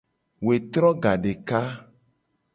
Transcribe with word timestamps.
Wetro 0.45 0.89
gadeka. 1.03 1.59